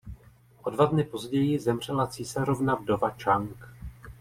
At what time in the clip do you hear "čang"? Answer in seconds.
3.09-3.65